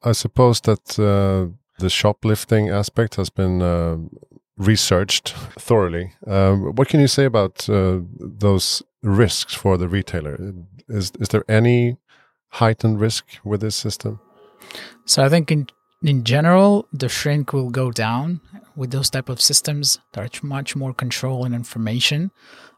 I 0.01 0.13
suppose 0.13 0.62
that 0.62 1.00
uh, 1.00 1.53
the 1.80 1.89
shoplifting 1.89 2.70
aspect 2.70 3.15
has 3.15 3.30
been 3.30 3.62
uh, 3.62 3.98
researched 4.57 5.29
thoroughly. 5.60 6.13
Um, 6.27 6.75
what 6.75 6.88
can 6.88 7.00
you 7.00 7.07
say 7.07 7.25
about 7.25 7.69
uh, 7.69 8.00
those 8.19 8.83
risks 9.01 9.53
for 9.53 9.77
the 9.77 9.88
retailer? 9.88 10.38
Is 10.88 11.12
is 11.19 11.29
there 11.29 11.43
any 11.48 11.98
heightened 12.50 13.00
risk 13.00 13.25
with 13.43 13.62
this 13.62 13.75
system? 13.75 14.19
So 15.05 15.24
I 15.24 15.29
think 15.29 15.51
in 15.51 15.67
in 16.03 16.24
general, 16.24 16.88
the 16.91 17.07
shrink 17.07 17.53
will 17.53 17.69
go 17.69 17.91
down 17.91 18.41
with 18.75 18.91
those 18.91 19.10
type 19.10 19.29
of 19.29 19.39
systems. 19.39 20.00
There's 20.12 20.43
much 20.43 20.75
more 20.75 20.93
control 20.93 21.45
and 21.45 21.55
information. 21.55 22.31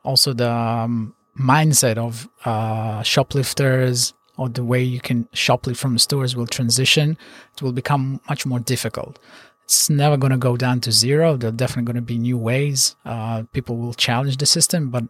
Also, 0.03 0.34
the 0.34 0.51
um, 0.51 1.15
mindset 1.39 1.98
of 1.98 2.29
uh, 2.46 3.01
shoplifters 3.01 4.13
or 4.38 4.50
the 4.50 4.63
way 4.63 4.84
you 4.84 5.00
can 5.00 5.24
shoplift 5.34 5.77
from 5.77 5.98
stores 5.98 6.36
will 6.36 6.48
transition. 6.48 7.17
It 7.55 7.62
will 7.62 7.72
become 7.72 8.22
much 8.29 8.46
more 8.46 8.60
difficult. 8.60 9.17
It's 9.65 9.89
never 9.89 10.15
going 10.15 10.31
to 10.31 10.38
go 10.38 10.55
down 10.55 10.79
to 10.81 10.91
zero. 10.91 11.38
There 11.38 11.50
are 11.50 11.51
definitely 11.51 11.86
going 11.86 11.95
to 11.95 12.01
be 12.01 12.19
new 12.19 12.38
ways. 12.38 12.95
Uh, 13.03 13.43
people 13.51 13.77
will 13.77 13.93
challenge 13.93 14.38
the 14.38 14.45
system, 14.45 14.89
but 14.89 15.03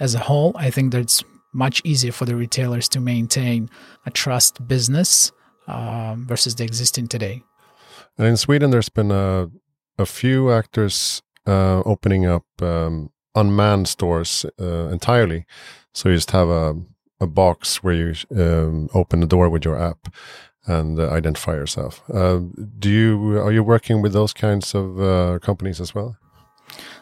as 0.00 0.14
a 0.14 0.18
whole, 0.18 0.52
I 0.54 0.70
think 0.70 0.92
that 0.92 1.00
it's 1.00 1.24
much 1.54 1.80
easier 1.84 2.12
for 2.12 2.26
the 2.26 2.36
retailers 2.36 2.88
to 2.90 3.00
maintain 3.00 3.70
a 4.04 4.10
trust 4.10 4.66
business 4.68 5.32
uh, 5.66 6.14
versus 6.18 6.54
the 6.54 6.64
existing 6.64 7.08
today. 7.08 7.42
And 8.18 8.26
in 8.26 8.36
Sweden, 8.36 8.70
there's 8.70 8.90
been 8.90 9.10
a, 9.10 9.50
a 9.98 10.06
few 10.06 10.52
actors 10.52 11.22
uh, 11.46 11.80
opening 11.86 12.26
up 12.26 12.44
um, 12.60 13.10
unmanned 13.34 13.88
stores 13.88 14.44
uh, 14.60 14.88
entirely. 14.88 15.46
So 15.94 16.10
you 16.10 16.16
just 16.16 16.32
have 16.32 16.48
a, 16.48 16.74
a 17.20 17.26
box 17.26 17.82
where 17.82 17.94
you 17.94 18.14
um, 18.36 18.88
open 18.92 19.20
the 19.20 19.26
door 19.26 19.48
with 19.48 19.64
your 19.64 19.78
app 19.78 20.08
and 20.66 20.98
uh, 20.98 21.08
identify 21.10 21.54
yourself. 21.54 22.02
Uh, 22.12 22.40
do 22.78 22.88
you 22.88 23.38
are 23.38 23.52
you 23.52 23.62
working 23.62 24.02
with 24.02 24.12
those 24.12 24.32
kinds 24.32 24.74
of 24.74 25.00
uh, 25.00 25.38
companies 25.40 25.80
as 25.80 25.94
well? 25.94 26.16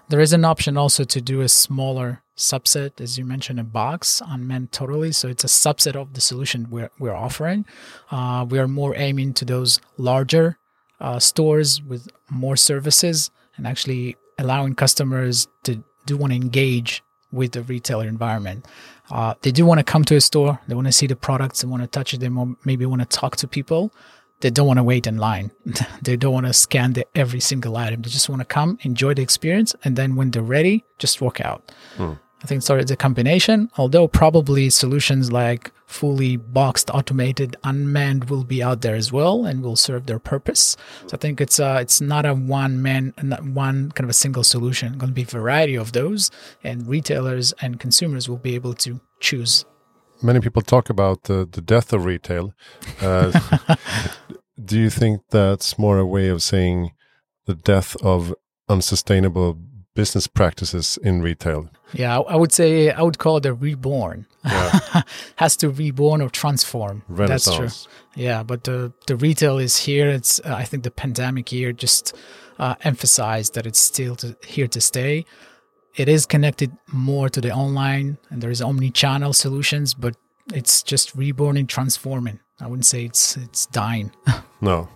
There 0.08 0.20
is 0.20 0.32
an 0.32 0.44
option 0.44 0.76
also 0.76 1.04
to 1.04 1.20
do 1.20 1.40
a 1.40 1.48
smaller 1.48 2.22
subset, 2.36 3.00
as 3.00 3.16
you 3.16 3.24
mentioned, 3.24 3.60
a 3.60 3.64
box 3.64 4.20
unmanned 4.26 4.72
totally. 4.72 5.12
So 5.12 5.28
it's 5.28 5.44
a 5.44 5.46
subset 5.46 5.94
of 5.94 6.14
the 6.14 6.20
solution 6.20 6.68
we're, 6.70 6.90
we're 6.98 7.14
offering. 7.14 7.64
Uh, 8.10 8.44
we 8.48 8.58
are 8.58 8.66
more 8.66 8.96
aiming 8.96 9.34
to 9.34 9.44
those 9.44 9.80
larger 9.98 10.58
uh, 11.00 11.18
stores 11.18 11.80
with 11.82 12.08
more 12.28 12.56
services 12.56 13.30
and 13.56 13.66
actually 13.66 14.16
allowing 14.38 14.74
customers 14.74 15.46
to 15.64 15.84
do 16.06 16.16
want 16.16 16.32
to 16.32 16.36
engage 16.36 17.02
with 17.32 17.52
the 17.52 17.62
retailer 17.62 18.06
environment. 18.06 18.66
Uh, 19.10 19.34
they 19.42 19.50
do 19.50 19.66
want 19.66 19.78
to 19.78 19.84
come 19.84 20.04
to 20.04 20.16
a 20.16 20.20
store, 20.20 20.60
they 20.68 20.74
want 20.74 20.86
to 20.86 20.92
see 20.92 21.06
the 21.06 21.16
products, 21.16 21.62
they 21.62 21.68
want 21.68 21.82
to 21.82 21.88
touch 21.88 22.14
it, 22.14 22.20
they 22.20 22.30
maybe 22.64 22.86
want 22.86 23.02
to 23.02 23.06
talk 23.06 23.36
to 23.36 23.48
people. 23.48 23.92
They 24.40 24.48
don't 24.48 24.66
want 24.66 24.78
to 24.78 24.82
wait 24.82 25.06
in 25.06 25.18
line. 25.18 25.50
they 26.02 26.16
don't 26.16 26.32
want 26.32 26.46
to 26.46 26.54
scan 26.54 26.94
the, 26.94 27.06
every 27.14 27.40
single 27.40 27.76
item. 27.76 28.00
They 28.00 28.08
just 28.08 28.28
want 28.28 28.40
to 28.40 28.46
come, 28.46 28.78
enjoy 28.82 29.12
the 29.14 29.22
experience, 29.22 29.74
and 29.84 29.96
then 29.96 30.16
when 30.16 30.30
they're 30.30 30.42
ready, 30.42 30.84
just 30.98 31.20
walk 31.20 31.40
out. 31.40 31.70
Hmm. 31.96 32.14
I 32.42 32.46
think 32.46 32.62
so. 32.62 32.76
It's 32.76 32.90
a 32.90 32.96
combination, 32.96 33.70
although 33.76 34.08
probably 34.08 34.70
solutions 34.70 35.30
like 35.30 35.72
fully 35.86 36.36
boxed, 36.36 36.88
automated, 36.90 37.56
unmanned 37.64 38.30
will 38.30 38.44
be 38.44 38.62
out 38.62 38.80
there 38.80 38.94
as 38.94 39.12
well 39.12 39.44
and 39.44 39.62
will 39.62 39.76
serve 39.76 40.06
their 40.06 40.18
purpose. 40.18 40.76
So 41.06 41.14
I 41.14 41.18
think 41.18 41.40
it's 41.40 41.60
uh, 41.60 41.78
it's 41.82 42.00
not 42.00 42.24
a 42.24 42.32
one 42.32 42.80
man, 42.80 43.12
one 43.52 43.92
kind 43.92 44.04
of 44.04 44.10
a 44.10 44.14
single 44.14 44.44
solution. 44.44 44.96
Going 44.96 45.10
to 45.10 45.14
be 45.14 45.22
a 45.22 45.26
variety 45.26 45.74
of 45.74 45.92
those, 45.92 46.30
and 46.64 46.86
retailers 46.86 47.52
and 47.60 47.78
consumers 47.78 48.28
will 48.28 48.38
be 48.38 48.54
able 48.54 48.74
to 48.74 49.00
choose. 49.20 49.66
Many 50.22 50.40
people 50.40 50.62
talk 50.62 50.90
about 50.90 51.24
the, 51.24 51.48
the 51.50 51.62
death 51.62 51.92
of 51.92 52.04
retail. 52.04 52.52
Uh, 53.00 53.38
do 54.64 54.78
you 54.78 54.90
think 54.90 55.22
that's 55.30 55.78
more 55.78 55.98
a 55.98 56.06
way 56.06 56.28
of 56.28 56.42
saying 56.42 56.90
the 57.46 57.54
death 57.54 57.96
of 58.02 58.34
unsustainable 58.68 59.58
business 59.94 60.26
practices 60.26 60.98
in 61.02 61.22
retail? 61.22 61.68
Yeah, 61.92 62.18
I 62.20 62.36
would 62.36 62.52
say 62.52 62.90
I 62.90 63.02
would 63.02 63.18
call 63.18 63.38
it 63.38 63.46
a 63.46 63.52
reborn. 63.54 64.26
Yeah. 64.44 65.02
Has 65.36 65.56
to 65.56 65.70
reborn 65.70 66.22
or 66.22 66.30
transform. 66.30 67.02
That's 67.08 67.54
true. 67.54 67.68
Yeah, 68.14 68.42
but 68.42 68.64
the 68.64 68.92
the 69.06 69.16
retail 69.16 69.58
is 69.58 69.76
here. 69.76 70.08
It's 70.08 70.40
uh, 70.40 70.54
I 70.54 70.64
think 70.64 70.84
the 70.84 70.90
pandemic 70.90 71.52
year 71.52 71.72
just 71.72 72.16
uh, 72.58 72.74
emphasized 72.82 73.54
that 73.54 73.66
it's 73.66 73.80
still 73.80 74.16
to, 74.16 74.36
here 74.46 74.68
to 74.68 74.80
stay. 74.80 75.24
It 75.96 76.08
is 76.08 76.26
connected 76.26 76.70
more 76.92 77.28
to 77.28 77.40
the 77.40 77.52
online, 77.52 78.18
and 78.30 78.40
there 78.40 78.50
is 78.50 78.62
omni-channel 78.62 79.32
solutions, 79.32 79.92
but 79.94 80.14
it's 80.54 80.82
just 80.82 81.14
reborn 81.16 81.56
and 81.56 81.68
transforming. 81.68 82.38
I 82.60 82.66
wouldn't 82.66 82.86
say 82.86 83.04
it's 83.04 83.36
it's 83.36 83.66
dying. 83.66 84.12
no, 84.60 84.88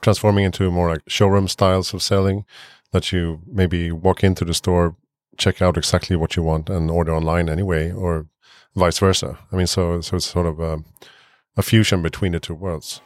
transforming 0.00 0.44
into 0.44 0.70
more 0.70 0.88
like 0.88 1.02
showroom 1.08 1.48
styles 1.48 1.92
of 1.92 2.02
selling 2.02 2.44
that 2.94 3.10
you 3.10 3.40
maybe 3.46 3.90
walk 3.90 4.22
into 4.22 4.44
the 4.44 4.54
store, 4.54 4.96
check 5.36 5.60
out 5.60 5.76
exactly 5.76 6.14
what 6.14 6.36
you 6.36 6.44
want, 6.44 6.70
and 6.70 6.90
order 6.90 7.12
online 7.12 7.48
anyway, 7.50 7.90
or 7.90 8.28
vice 8.76 9.00
versa. 9.00 9.36
I 9.52 9.56
mean, 9.56 9.66
so 9.66 10.00
so 10.00 10.16
it's 10.16 10.26
sort 10.26 10.46
of 10.46 10.60
a, 10.60 10.78
a 11.56 11.62
fusion 11.62 12.02
between 12.02 12.32
the 12.32 12.40
two 12.40 12.54
worlds. 12.54 13.00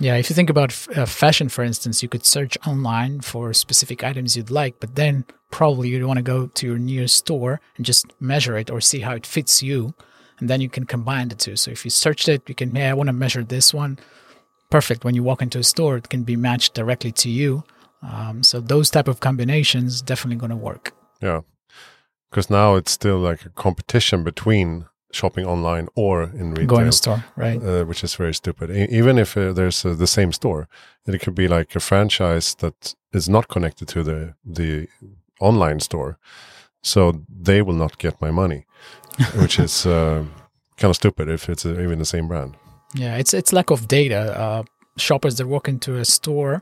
Yeah, 0.00 0.16
if 0.16 0.30
you 0.30 0.34
think 0.34 0.48
about 0.48 0.70
uh, 0.96 1.04
fashion, 1.04 1.50
for 1.50 1.62
instance, 1.62 2.02
you 2.02 2.08
could 2.08 2.24
search 2.24 2.56
online 2.66 3.20
for 3.20 3.52
specific 3.52 4.02
items 4.02 4.34
you'd 4.34 4.50
like, 4.50 4.80
but 4.80 4.94
then 4.94 5.24
probably 5.50 5.90
you'd 5.90 6.06
want 6.06 6.18
to 6.18 6.22
go 6.22 6.46
to 6.46 6.66
your 6.66 6.78
nearest 6.78 7.16
store 7.16 7.60
and 7.76 7.84
just 7.84 8.06
measure 8.20 8.56
it 8.56 8.70
or 8.70 8.80
see 8.80 9.00
how 9.00 9.14
it 9.14 9.26
fits 9.26 9.62
you, 9.62 9.92
and 10.38 10.48
then 10.48 10.62
you 10.62 10.70
can 10.70 10.86
combine 10.86 11.28
the 11.28 11.34
two. 11.34 11.56
So 11.56 11.70
if 11.70 11.84
you 11.84 11.90
searched 11.90 12.28
it, 12.28 12.48
you 12.48 12.54
can, 12.54 12.74
hey, 12.74 12.88
I 12.88 12.94
want 12.94 13.08
to 13.08 13.12
measure 13.12 13.44
this 13.44 13.74
one. 13.74 13.98
Perfect. 14.70 15.04
When 15.04 15.14
you 15.14 15.22
walk 15.22 15.42
into 15.42 15.58
a 15.58 15.64
store, 15.64 15.98
it 15.98 16.08
can 16.08 16.22
be 16.22 16.36
matched 16.36 16.72
directly 16.72 17.12
to 17.12 17.28
you 17.28 17.64
um, 18.02 18.42
so 18.42 18.60
those 18.60 18.90
type 18.90 19.08
of 19.08 19.20
combinations 19.20 20.02
definitely 20.02 20.36
going 20.36 20.50
to 20.50 20.56
work. 20.56 20.92
Yeah, 21.20 21.40
because 22.30 22.50
now 22.50 22.76
it's 22.76 22.92
still 22.92 23.18
like 23.18 23.44
a 23.44 23.50
competition 23.50 24.24
between 24.24 24.86
shopping 25.12 25.46
online 25.46 25.88
or 25.94 26.22
in 26.24 26.50
retail. 26.50 26.66
Going 26.66 26.86
to 26.86 26.92
store, 26.92 27.24
right? 27.36 27.62
Uh, 27.62 27.84
which 27.84 28.04
is 28.04 28.14
very 28.14 28.34
stupid. 28.34 28.70
E- 28.70 28.88
even 28.90 29.18
if 29.18 29.36
uh, 29.36 29.52
there's 29.52 29.84
uh, 29.84 29.94
the 29.94 30.06
same 30.06 30.32
store, 30.32 30.68
it 31.06 31.20
could 31.20 31.34
be 31.34 31.48
like 31.48 31.74
a 31.74 31.80
franchise 31.80 32.54
that 32.56 32.94
is 33.12 33.28
not 33.28 33.48
connected 33.48 33.88
to 33.88 34.02
the 34.02 34.34
the 34.44 34.88
online 35.40 35.80
store, 35.80 36.18
so 36.82 37.24
they 37.28 37.62
will 37.62 37.74
not 37.74 37.98
get 37.98 38.20
my 38.20 38.30
money, 38.30 38.66
which 39.40 39.58
is 39.58 39.86
uh, 39.86 40.24
kind 40.76 40.90
of 40.90 40.96
stupid 40.96 41.28
if 41.28 41.48
it's 41.48 41.66
uh, 41.66 41.80
even 41.80 41.98
the 41.98 42.04
same 42.04 42.28
brand. 42.28 42.56
Yeah, 42.94 43.16
it's 43.18 43.34
it's 43.34 43.52
lack 43.52 43.70
of 43.70 43.88
data. 43.88 44.38
Uh, 44.38 44.62
shoppers 44.96 45.36
that 45.36 45.46
walk 45.46 45.68
into 45.68 45.96
a 45.96 46.04
store 46.04 46.60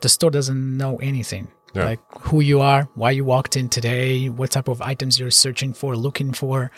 the 0.00 0.08
store 0.08 0.30
doesn't 0.30 0.76
know 0.76 0.96
anything. 0.96 1.48
Yeah. 1.74 1.84
Like 1.84 2.00
who 2.20 2.40
you 2.40 2.60
are, 2.60 2.88
why 2.94 3.10
you 3.10 3.24
walked 3.24 3.56
in 3.56 3.68
today, 3.68 4.28
what 4.28 4.50
type 4.50 4.68
of 4.68 4.80
items 4.80 5.18
you're 5.18 5.30
searching 5.30 5.72
for, 5.72 5.96
looking 5.96 6.32
for. 6.32 6.70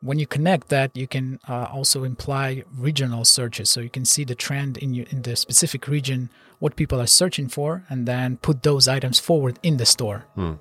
When 0.00 0.18
you 0.18 0.26
connect 0.26 0.68
that, 0.68 0.96
you 0.96 1.06
can 1.06 1.40
uh, 1.48 1.68
also 1.72 2.04
imply 2.04 2.64
regional 2.76 3.24
searches. 3.24 3.70
So 3.70 3.80
you 3.80 3.90
can 3.90 4.04
see 4.04 4.24
the 4.24 4.34
trend 4.34 4.76
in 4.78 4.94
in 4.94 5.22
the 5.22 5.36
specific 5.36 5.88
region, 5.88 6.30
what 6.58 6.76
people 6.76 7.00
are 7.00 7.06
searching 7.06 7.48
for, 7.48 7.84
and 7.88 8.06
then 8.06 8.38
put 8.38 8.62
those 8.62 8.88
items 8.88 9.18
forward 9.18 9.58
in 9.62 9.76
the 9.76 9.86
store. 9.86 10.24
Hmm. 10.34 10.54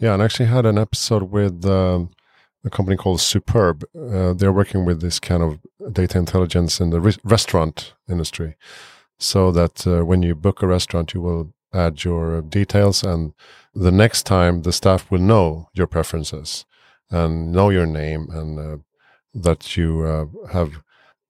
Yeah, 0.00 0.14
and 0.14 0.22
I 0.22 0.26
actually 0.26 0.46
had 0.46 0.64
an 0.66 0.78
episode 0.78 1.24
with 1.30 1.64
um, 1.64 2.10
a 2.64 2.70
company 2.70 2.96
called 2.96 3.20
Superb. 3.20 3.84
Uh, 3.96 4.32
they're 4.32 4.52
working 4.52 4.84
with 4.84 5.00
this 5.00 5.18
kind 5.18 5.42
of 5.42 5.58
data 5.92 6.18
intelligence 6.18 6.80
in 6.80 6.90
the 6.90 7.00
re- 7.00 7.22
restaurant 7.24 7.94
industry 8.08 8.56
so 9.18 9.50
that 9.50 9.86
uh, 9.86 10.04
when 10.04 10.22
you 10.22 10.34
book 10.34 10.62
a 10.62 10.66
restaurant, 10.66 11.14
you 11.14 11.20
will 11.20 11.52
add 11.72 12.04
your 12.04 12.40
details, 12.42 13.02
and 13.02 13.34
the 13.74 13.92
next 13.92 14.24
time 14.24 14.62
the 14.62 14.72
staff 14.72 15.10
will 15.10 15.20
know 15.20 15.68
your 15.74 15.86
preferences 15.86 16.64
and 17.10 17.52
know 17.52 17.70
your 17.70 17.86
name, 17.86 18.28
and 18.30 18.58
uh, 18.58 18.76
that 19.34 19.76
you 19.76 20.02
uh, 20.02 20.48
have 20.52 20.82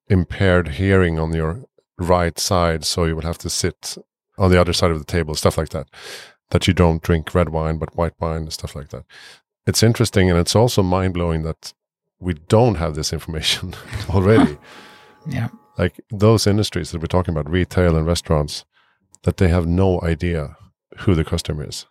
impaired 0.08 0.68
hearing 0.68 1.18
on 1.18 1.32
your 1.32 1.64
right 1.98 2.38
side, 2.38 2.84
so 2.84 3.04
you 3.04 3.16
will 3.16 3.22
have 3.22 3.38
to 3.38 3.50
sit 3.50 3.96
on 4.36 4.50
the 4.50 4.60
other 4.60 4.72
side 4.72 4.90
of 4.90 4.98
the 4.98 5.04
table, 5.04 5.34
stuff 5.34 5.58
like 5.58 5.70
that. 5.70 5.88
That 6.50 6.66
you 6.66 6.72
don't 6.72 7.02
drink 7.02 7.34
red 7.34 7.50
wine 7.50 7.78
but 7.78 7.96
white 7.96 8.14
wine, 8.20 8.50
stuff 8.50 8.74
like 8.74 8.88
that. 8.88 9.04
It's 9.66 9.82
interesting, 9.82 10.30
and 10.30 10.38
it's 10.38 10.56
also 10.56 10.82
mind 10.82 11.14
blowing 11.14 11.42
that 11.42 11.74
we 12.20 12.34
don't 12.34 12.76
have 12.76 12.94
this 12.94 13.12
information 13.12 13.74
already. 14.10 14.56
yeah 15.26 15.48
like 15.78 16.00
those 16.10 16.46
industries 16.46 16.90
that 16.90 17.00
we're 17.00 17.06
talking 17.06 17.32
about, 17.32 17.50
retail 17.50 17.96
and 17.96 18.06
restaurants, 18.06 18.64
that 19.22 19.36
they 19.36 19.48
have 19.48 19.66
no 19.66 20.00
idea 20.02 20.56
who 20.98 21.14
the 21.14 21.24
customer 21.24 21.68
is. 21.68 21.86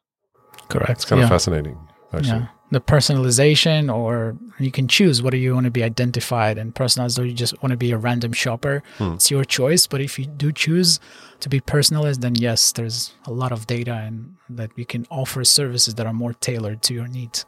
Correct. 0.70 0.92
It's 0.92 1.06
kind 1.06 1.20
yeah. 1.20 1.26
of 1.26 1.30
fascinating, 1.30 1.78
actually. 2.14 2.40
Yeah. 2.40 2.48
The 2.70 2.82
personalization, 2.82 3.94
or 3.94 4.38
you 4.60 4.72
can 4.72 4.90
choose 4.90 5.22
whether 5.22 5.38
you 5.38 5.54
want 5.54 5.64
to 5.64 5.72
be 5.72 5.84
identified 5.84 6.58
and 6.58 6.76
personalized 6.76 7.18
or 7.18 7.26
you 7.26 7.34
just 7.34 7.62
want 7.64 7.72
to 7.72 7.78
be 7.78 7.92
a 7.92 7.98
random 7.98 8.34
shopper. 8.34 8.84
Hmm. 8.98 9.14
It's 9.14 9.32
your 9.32 9.46
choice. 9.46 9.88
But 9.88 10.02
if 10.02 10.20
you 10.20 10.26
do 10.26 10.52
choose 10.52 11.00
to 11.40 11.48
be 11.48 11.62
personalized, 11.62 12.22
then 12.22 12.36
yes, 12.36 12.74
there's 12.74 13.14
a 13.26 13.32
lot 13.32 13.54
of 13.54 13.68
data 13.68 13.94
and 13.94 14.36
that 14.50 14.76
we 14.76 14.84
can 14.84 15.08
offer 15.10 15.46
services 15.46 15.96
that 15.96 16.06
are 16.06 16.14
more 16.14 16.34
tailored 16.34 16.82
to 16.84 16.94
your 16.94 17.08
needs. 17.08 17.46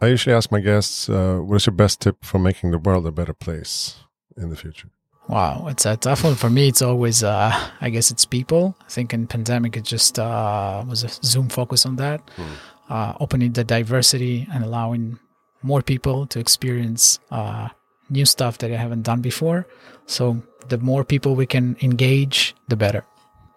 I 0.00 0.08
usually 0.08 0.34
ask 0.34 0.50
my 0.50 0.60
guests, 0.60 1.08
uh, 1.08 1.36
what 1.36 1.56
is 1.56 1.66
your 1.66 1.74
best 1.74 2.00
tip 2.00 2.24
for 2.24 2.40
making 2.40 2.72
the 2.72 2.78
world 2.78 3.06
a 3.06 3.12
better 3.12 3.34
place 3.34 3.96
in 4.36 4.48
the 4.48 4.56
future? 4.56 4.88
Wow, 5.28 5.66
it's 5.68 5.84
a 5.84 5.94
tough 5.94 6.24
one 6.24 6.36
for 6.36 6.48
me. 6.48 6.68
It's 6.68 6.80
always, 6.80 7.22
uh, 7.22 7.52
I 7.82 7.90
guess, 7.90 8.10
it's 8.10 8.24
people. 8.24 8.74
I 8.80 8.88
think 8.88 9.12
in 9.12 9.26
pandemic 9.26 9.76
it 9.76 9.84
just 9.84 10.18
uh, 10.18 10.82
was 10.88 11.04
a 11.04 11.08
Zoom 11.08 11.50
focus 11.50 11.84
on 11.84 11.96
that, 11.96 12.26
mm. 12.36 12.46
uh, 12.88 13.12
opening 13.20 13.52
the 13.52 13.62
diversity 13.62 14.46
and 14.50 14.64
allowing 14.64 15.18
more 15.62 15.82
people 15.82 16.26
to 16.28 16.40
experience 16.40 17.18
uh, 17.30 17.68
new 18.08 18.24
stuff 18.24 18.56
that 18.58 18.68
they 18.68 18.76
haven't 18.76 19.02
done 19.02 19.20
before. 19.20 19.66
So 20.06 20.42
the 20.68 20.78
more 20.78 21.04
people 21.04 21.34
we 21.34 21.44
can 21.44 21.76
engage, 21.82 22.54
the 22.68 22.76
better. 22.76 23.04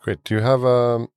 Great. 0.02 0.26
Do 0.26 0.36
you 0.36 0.42
have 0.42 0.66
a 0.66 1.08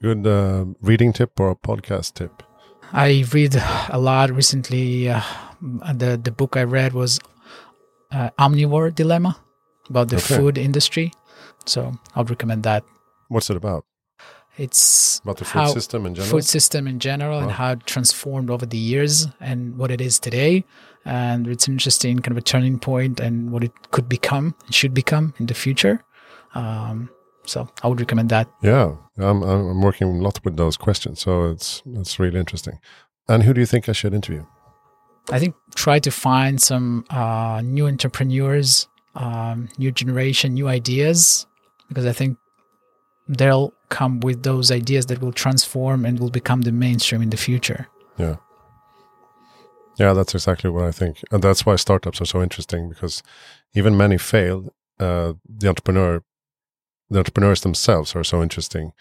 good 0.00 0.24
uh, 0.24 0.66
reading 0.80 1.12
tip 1.12 1.40
or 1.40 1.50
a 1.50 1.56
podcast 1.56 2.14
tip? 2.14 2.44
I 2.92 3.24
read 3.32 3.56
a 3.88 3.98
lot 3.98 4.30
recently. 4.30 5.08
Uh, 5.08 5.22
the 5.94 6.16
the 6.22 6.30
book 6.30 6.56
I 6.56 6.62
read 6.62 6.92
was 6.92 7.18
uh, 8.12 8.30
Omnivore 8.38 8.94
Dilemma 8.94 9.36
about 9.90 10.08
the 10.08 10.16
Okay. 10.16 10.36
food 10.36 10.56
industry. 10.58 11.12
So 11.66 11.92
I'll 12.14 12.24
recommend 12.24 12.62
that. 12.62 12.84
What's 13.28 13.50
it 13.50 13.56
about? 13.56 13.84
It's 14.58 15.20
About 15.24 15.38
the 15.38 15.44
food 15.44 15.68
system 15.68 16.06
in 16.06 16.14
general? 16.14 16.30
food 16.30 16.44
system 16.44 16.86
in 16.86 16.98
general 16.98 17.38
and 17.38 17.50
how 17.52 17.72
it 17.72 17.86
transformed 17.86 18.50
over 18.50 18.66
the 18.66 18.76
years 18.78 19.28
and 19.40 19.76
what 19.78 19.90
it 19.90 20.00
is 20.00 20.18
today. 20.18 20.64
And 21.04 21.46
it's 21.46 21.66
an 21.68 21.74
interesting 21.74 22.18
kind 22.18 22.32
of 22.32 22.38
a 22.38 22.42
turning 22.42 22.78
point 22.78 23.20
and 23.20 23.50
what 23.52 23.64
it 23.64 23.72
could 23.90 24.08
become 24.08 24.54
and 24.66 24.74
should 24.74 24.92
become 24.92 25.32
in 25.38 25.46
the 25.46 25.54
future. 25.54 26.02
Um, 26.54 27.08
so 27.46 27.68
I 27.82 27.88
would 27.88 28.00
recommend 28.00 28.28
that. 28.30 28.48
Yeah, 28.62 28.96
I'm, 29.18 29.42
I'm 29.42 29.68
I'm 29.70 29.80
working 29.82 30.08
a 30.08 30.22
lot 30.22 30.44
with 30.44 30.56
those 30.56 30.76
questions, 30.76 31.20
so 31.20 31.50
it's 31.50 31.82
it's 31.94 32.18
really 32.18 32.38
interesting. 32.38 32.78
And 33.28 33.44
who 33.44 33.54
do 33.54 33.60
you 33.60 33.66
think 33.66 33.88
I 33.88 33.92
should 33.92 34.12
interview? 34.14 34.44
I 35.32 35.38
think 35.38 35.54
try 35.74 36.00
to 36.00 36.10
find 36.10 36.60
some 36.60 37.04
uh, 37.08 37.62
new 37.64 37.86
entrepreneurs, 37.86 38.88
um, 39.14 39.68
new 39.78 39.90
generation, 39.90 40.54
new 40.54 40.68
ideas, 40.68 41.46
because 41.88 42.06
I 42.06 42.12
think 42.12 42.38
they'll 43.28 43.72
come 43.88 44.20
with 44.20 44.42
those 44.42 44.70
ideas 44.70 45.06
that 45.06 45.20
will 45.20 45.32
transform 45.32 46.04
and 46.04 46.18
will 46.18 46.30
become 46.30 46.62
the 46.62 46.72
mainstream 46.72 47.22
in 47.22 47.30
the 47.30 47.36
future. 47.36 47.88
Yeah. 48.18 48.36
Yeah, 49.98 50.14
that's 50.14 50.34
exactly 50.34 50.70
what 50.70 50.84
I 50.84 50.92
think. 50.92 51.22
And 51.30 51.42
that's 51.42 51.66
why 51.66 51.76
startups 51.76 52.20
are 52.20 52.26
so 52.26 52.42
interesting 52.42 52.88
because 52.88 53.22
even 53.74 53.96
many 53.96 54.16
fail, 54.16 54.72
uh, 54.98 55.34
the 55.46 55.68
entrepreneur, 55.68 56.22
the 57.10 57.18
entrepreneurs 57.18 57.60
themselves 57.60 58.16
are 58.16 58.24
so 58.24 58.42
interesting. 58.42 58.92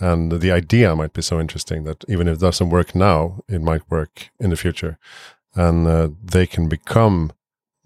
And 0.00 0.30
the 0.40 0.52
idea 0.52 0.94
might 0.94 1.12
be 1.12 1.22
so 1.22 1.40
interesting 1.40 1.84
that 1.84 2.04
even 2.06 2.28
if 2.28 2.36
it 2.36 2.40
doesn't 2.40 2.70
work 2.70 2.94
now, 2.94 3.40
it 3.48 3.60
might 3.60 3.90
work 3.90 4.30
in 4.38 4.50
the 4.50 4.56
future. 4.56 4.96
And 5.54 5.86
uh, 5.88 6.10
they 6.22 6.46
can 6.46 6.68
become 6.68 7.32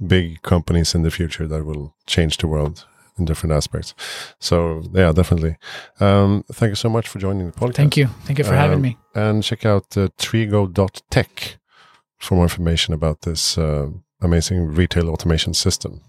big 0.06 0.42
companies 0.42 0.94
in 0.94 1.02
the 1.02 1.10
future 1.10 1.46
that 1.48 1.64
will 1.64 1.94
change 2.06 2.36
the 2.38 2.46
world 2.48 2.86
in 3.18 3.24
different 3.26 3.52
aspects. 3.54 3.94
So, 4.38 4.82
yeah, 4.94 5.12
definitely. 5.12 5.56
Um, 6.00 6.44
thank 6.52 6.70
you 6.70 6.76
so 6.76 6.88
much 6.88 7.08
for 7.08 7.18
joining 7.18 7.46
the 7.46 7.52
podcast 7.52 7.74
Thank 7.76 7.96
you. 7.96 8.06
Thank 8.24 8.38
you 8.38 8.44
for 8.44 8.54
having 8.54 8.76
Um, 8.76 8.82
me. 8.82 8.96
and 9.14 9.42
check 9.42 9.66
out 9.66 9.96
uh, 9.96 10.08
trigo.tech 10.18 11.58
for 12.18 12.34
more 12.36 12.44
information 12.44 12.94
about 12.94 13.20
this 13.22 13.58
uh, 13.58 13.88
amazing 14.20 14.66
retail 14.74 15.08
automation 15.10 15.54
system. 15.54 16.00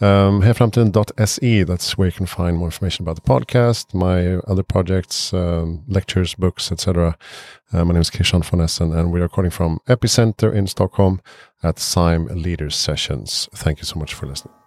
Um, 0.00 0.40
Hejaframtiden.se, 0.40 1.62
that's 1.64 1.98
where 1.98 2.08
you 2.08 2.12
can 2.12 2.24
find 2.24 2.56
more 2.56 2.68
information 2.68 3.04
about 3.04 3.16
the 3.16 3.20
podcast, 3.20 3.92
my 3.92 4.36
other 4.50 4.62
projects, 4.62 5.34
um, 5.34 5.84
lectures, 5.88 6.34
books, 6.34 6.72
etc. 6.72 7.18
Uh, 7.70 7.84
my 7.84 7.92
name 7.92 8.00
is 8.00 8.08
Christian 8.08 8.42
von 8.42 8.62
Essen, 8.62 8.94
and 8.94 9.12
we 9.12 9.20
are 9.20 9.24
recording 9.24 9.50
from 9.50 9.78
Epicenter 9.88 10.54
in 10.54 10.66
Stockholm 10.66 11.20
at 11.62 11.78
Sime 11.78 12.26
Leaders 12.28 12.76
Sessions. 12.76 13.48
Thank 13.54 13.80
you 13.80 13.84
so 13.84 13.98
much 13.98 14.14
for 14.14 14.26
listening. 14.26 14.59